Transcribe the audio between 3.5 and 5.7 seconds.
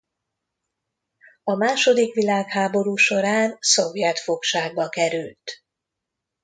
szovjet fogságba került.